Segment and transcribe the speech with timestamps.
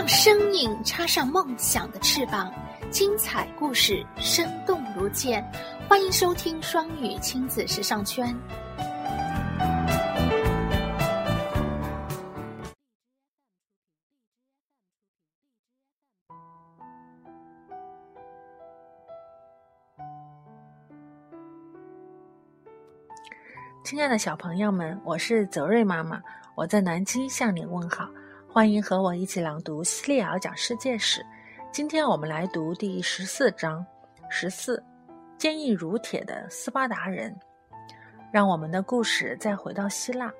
[0.00, 2.50] 让生命插上梦想的翅膀，
[2.90, 5.46] 精彩故事生动如见。
[5.90, 8.34] 欢迎收听双语亲子时尚圈。
[23.84, 26.22] 亲爱的小朋友们，我是泽瑞妈妈，
[26.54, 28.08] 我在南京向你问好，
[28.52, 31.20] 欢迎和我一起朗读《西利尔讲世界史》。
[31.70, 33.86] 今天我们来读第十四章，
[34.28, 34.82] 十四，
[35.38, 37.32] 坚毅如铁的斯巴达人。
[38.32, 40.32] 让我们的故事再回到希腊，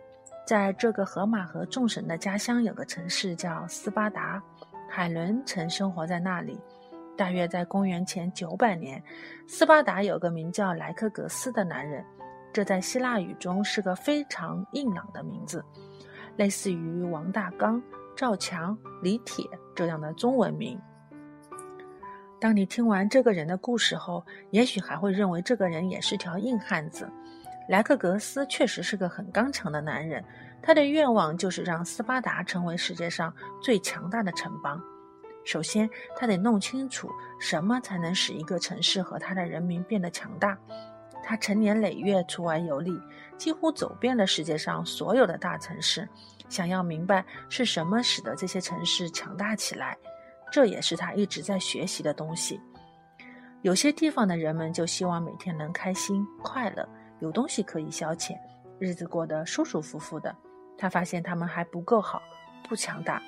[0.45, 4.43] 在这个荷马和众神的家乡，有个城市叫斯巴达，
[4.89, 6.61] 海伦曾生活在那里。
[7.17, 9.01] 大约在公元前九百年，
[9.47, 12.05] 斯巴达有个名叫莱克格斯的男人。
[12.53, 15.65] 这在希腊语中是个非常硬朗的名字，
[16.35, 17.81] 类似于王大刚、
[18.21, 20.79] 赵强、李铁这样的中文名。
[22.39, 27.11] 当你听完这个人的故事后，也许还会认为这个人也是条硬汉子。
[27.67, 30.23] 莱克格斯确实是个很刚强的男人，
[30.61, 34.79] 他的愿望就是让斯巴达成为世界上最强大的城邦。
[35.43, 37.09] 首先，他得弄清楚
[37.41, 40.59] 什么才能使一个城市和他的人民变得强大。
[41.25, 43.01] 他成年累月出外游历，
[43.39, 46.07] 几乎走遍了世界上所有的大城市，
[46.51, 49.97] 想要明白是什么使得这些城市强大起来。
[50.53, 52.61] 这也是他一直在学习的东西。
[53.63, 56.87] 有些地方的人们就希望每天能开心快乐，
[57.21, 58.37] 有东西可以消遣，
[58.79, 60.35] 日子过得舒舒服服的。
[60.77, 62.21] 他发现他们还不够好，
[62.69, 63.23] 不强大。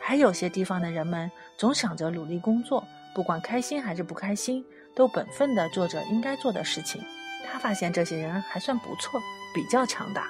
[0.00, 2.82] 还有些地方的人们总想着努力工作，
[3.12, 7.02] 不管开心还是不开心，都本分地做着应该做的事情。
[7.44, 9.20] 他发现这些人还算不错，
[9.52, 10.28] 比较强大。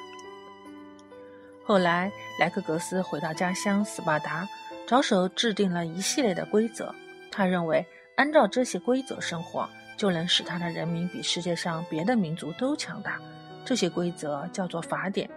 [1.67, 4.49] 后来，莱克格斯回到家乡斯巴达，
[4.87, 6.95] 着手制定了一系列的规则。
[7.29, 13.19] 他认为，按照这些规则生活，就能使他的人民比世界上别的民族都强大。
[13.65, 15.29] 这些规则叫做法典。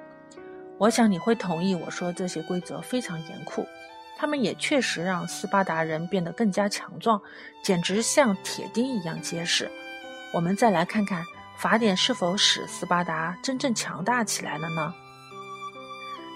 [0.78, 3.66] 我想你会同意我说，这些规则非常严酷。
[4.16, 7.20] 他们也确实让斯巴达人变得更加强壮，
[7.64, 9.68] 简直像铁钉一样结实。
[10.32, 11.24] 我们再来看看。
[11.58, 14.94] 法典是否使斯巴达真正强大起来了呢？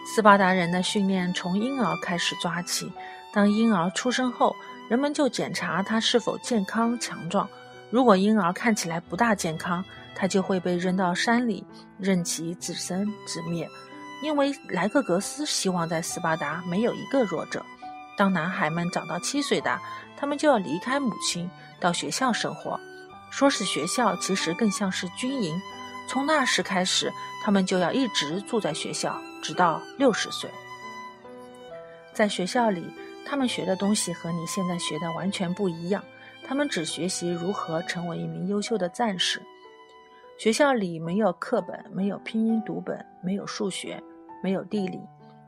[0.06, 2.92] 斯巴达人的训练从婴儿开始抓起。
[3.32, 4.56] 当婴儿出生后，
[4.90, 7.50] 人们就检查他是否健康强壮。
[7.90, 9.84] 如果婴儿看起来不大健康，
[10.16, 11.66] 他就会被扔到山里，
[11.98, 13.68] 任其自生自灭。
[14.22, 17.66] 因为莱克格斯希望在斯巴达没有一个弱者。
[18.16, 19.82] 当男孩们长到七岁大，
[20.16, 21.50] 他们就要离开母亲，
[21.80, 22.80] 到学校生活。
[23.32, 25.60] 说是学校，其实更像是军营。
[26.08, 27.12] 从那时开始，
[27.44, 30.50] 他们就要一直住在学校，直到六十岁。
[32.14, 32.86] 在学校里，
[33.26, 36.04] 他们学的东西和你现在学的完全不一样。
[36.46, 39.42] 他们只学习如何成为一名优秀的战士。
[40.38, 44.02] 学校里没有课本，没有拼音读本，没有数学，
[44.44, 45.00] 没有地理，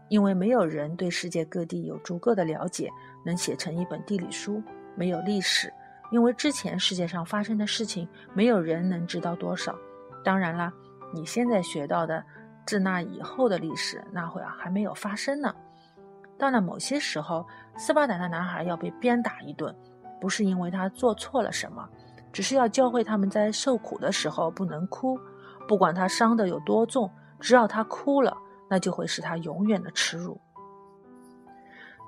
[0.08, 2.90] 因为没有人对世界各地有足够的了解，
[3.26, 4.64] 能写成一本地理书。
[4.96, 5.72] 没有历史。
[6.12, 9.76] 因为之前世界上发生的事情，没有人能知道多少。
[10.26, 10.74] 当然了，
[11.14, 12.22] 你现在学到的，
[12.66, 15.56] 自那以后的历史，那会儿还没有发生呢。
[16.38, 17.46] 到了某些时候，
[17.78, 19.74] 斯巴达的男孩要被鞭打一顿，
[20.20, 21.88] 不是因为他做错了什么，
[22.34, 25.18] 只是要教会他们在受苦的时候不能哭，
[25.68, 27.10] 不管他伤的有多重，
[27.40, 28.36] 只要他哭了，
[28.68, 30.42] 那就会是他永远的耻辱。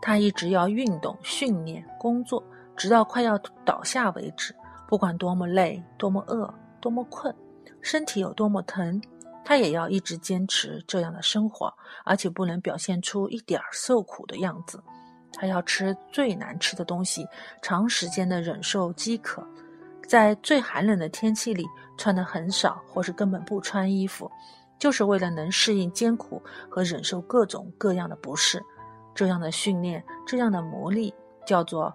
[0.01, 2.43] 他一直要运动、训练、工作。
[2.75, 3.35] 直到快要
[3.65, 4.53] 倒下为止，
[4.87, 7.33] 不管多么累、多么饿、多么困，
[7.87, 9.01] 身体有多么疼，
[9.45, 14.83] 他也要一直坚持这样的生活，而且不能表现出一点受苦的样子。
[15.31, 17.25] 他要吃最难吃的东西，
[17.61, 19.41] 长时间的忍受饥渴，
[20.05, 21.65] 在最寒冷的天气里
[21.97, 24.29] 穿的很少，或是根本不穿衣服，
[24.77, 28.61] 就是为了能适应艰苦和忍受各种各样的不适。
[29.15, 31.13] 这样的训练，这样的磨砺，
[31.45, 31.93] 叫做。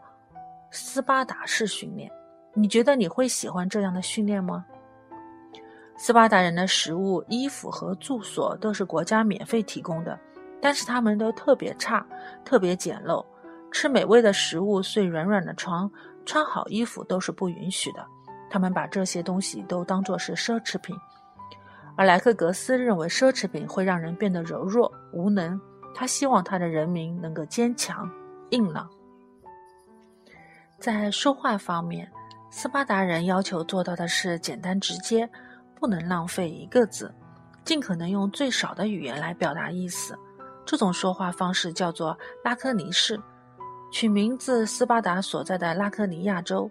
[0.71, 2.11] 斯巴达式训练，
[2.55, 4.65] 你觉得你会喜欢这样的训练吗？
[6.05, 10.19] 斯巴达人的食物、衣服和住所都是国家免费提供的，
[10.61, 12.05] 但是他们都特别差，
[12.45, 13.25] 特别简陋。
[13.71, 15.89] 吃美味的食物、睡软软的床、
[16.27, 18.05] 穿好衣服都是不允许的。
[18.51, 20.93] 他们把这些东西都当作是奢侈品，
[21.95, 25.59] 而莱克格斯认为奢侈品会让人变得柔弱无能。
[25.95, 28.11] 他希望他的人民能够坚强、
[28.51, 28.91] 硬朗。
[30.81, 32.11] 在说话方面，
[32.51, 35.31] 斯巴达人要求做到的是简单直接，
[35.83, 37.13] 不能浪费一个字，
[37.65, 40.17] 尽可能用最少的语言来表达意思。
[40.65, 43.21] 这种说话方式叫做拉科尼式。
[43.91, 46.71] 取名自斯巴达所在的拉科尼亚州。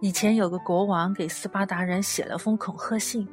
[0.00, 3.28] 以前有个国王给斯巴达人写了封恐吓信，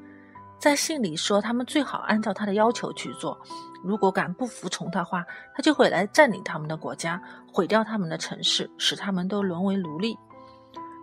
[0.59, 3.39] 在信里说他们最好按照他的要求去做，
[3.81, 5.25] 如果敢不服从的话，
[5.55, 7.19] 他就会来占领他们的国家，
[7.49, 10.15] 毁掉他们的城市，使他们都沦为奴隶。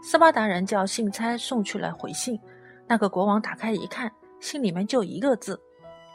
[0.01, 2.39] 斯巴达人叫信差送去了回信，
[2.88, 5.61] 那个国王打开一看，信里面就一个字：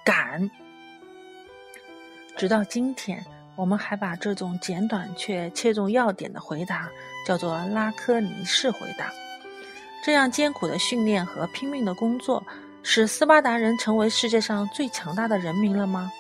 [0.03, 0.49] 敢。
[2.35, 3.23] 直到今天，
[3.55, 6.89] 我们还把这种简短却切中要点的回答
[7.27, 9.11] 叫做拉科尼式回答。
[10.03, 12.43] 这样艰苦的训练和拼命的工作，
[12.81, 16.11] 使斯巴达人成为世界上最强大的人民了吗？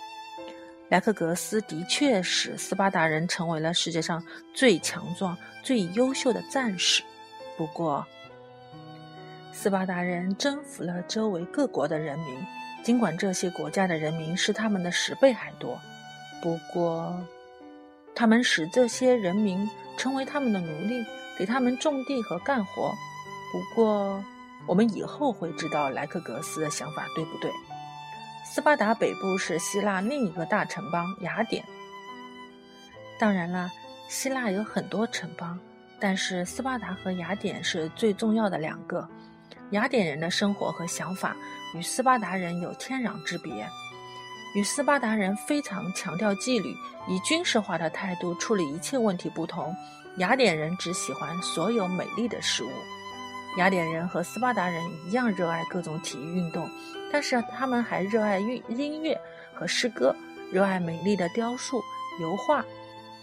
[0.89, 4.23] 莱克格斯的确使斯巴达人成为了世界上
[4.53, 7.01] 最强壮、最优秀的战士。
[7.57, 8.05] 不过，
[9.53, 12.45] 斯巴达人征服了周围各国的人民，
[12.83, 15.79] 尽管这些国家的人民是他们的十倍还多。
[16.41, 17.15] 不过，
[18.15, 21.05] 他们使这些人民成为他们的奴隶，
[21.37, 22.91] 给他们种地和干活。
[23.51, 24.21] 不过，
[24.65, 27.51] 我们以后会知道莱克格斯的想法对不对？
[28.43, 31.63] 斯巴达北部是希腊另一个大城邦雅典。
[33.19, 33.71] 当然了，
[34.09, 35.57] 希腊有很多城邦，
[35.99, 39.07] 但是斯巴达和雅典是最重要的两个。
[39.71, 41.35] 雅典人的生活和想法
[41.75, 43.67] 与斯巴达人有天壤之别。
[44.55, 46.75] 与斯巴达人非常强调纪律、
[47.07, 49.75] 以军事化的态度处理一切问题不同，
[50.17, 52.69] 雅典人只喜欢所有美丽的事物。
[53.57, 56.69] 雅典人和斯巴达人一样热爱各种体育运动，
[57.11, 59.19] 但是他们还热爱音音乐
[59.55, 60.15] 和诗歌，
[60.51, 61.81] 热爱美丽的雕塑、
[62.21, 62.63] 油画、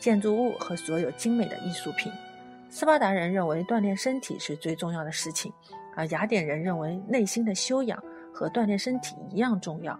[0.01, 2.13] 建筑物和所有精美的艺术品。
[2.71, 5.53] 斯巴达人认为锻炼身体是最重要的事情，
[6.01, 8.03] 而雅典人认为内心的修养
[8.33, 9.99] 和锻炼身体一样重要。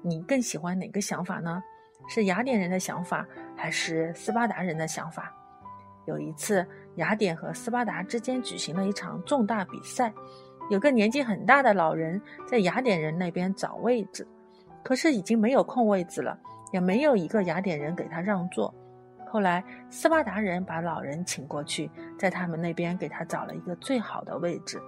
[0.00, 1.60] 你更喜欢哪个想法呢？
[2.08, 3.26] 是雅典人的想法，
[3.56, 5.34] 还是斯巴达人的想法？
[6.06, 6.64] 有一次，
[6.96, 10.12] 雅典和斯巴达之间举行了一场重大比赛。
[10.70, 14.24] 有个年纪很大的老人在雅典人那边找位置，
[14.84, 16.38] 可是已经没有空位子了，
[16.72, 18.72] 也没有一个雅典人给他让座。
[19.28, 24.80] 后来，斯巴达人把老人请过去，在他们那边给他找了一个最好的位置。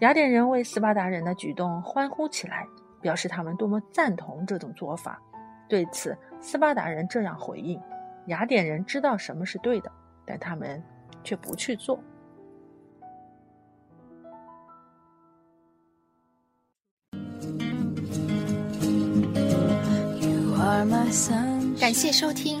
[0.00, 2.66] 雅典人为斯巴达人的举动欢呼起来。
[3.02, 5.22] 表示他们多么赞同这种做法。
[5.68, 7.80] 对此，斯巴达人这样回应
[8.26, 9.92] ：“雅典人知道什么是对的，
[10.24, 10.82] 但他们
[11.22, 12.00] 却不去做。”
[21.78, 22.60] 感谢收听。